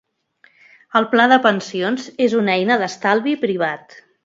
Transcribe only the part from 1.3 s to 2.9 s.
de pensions és una eina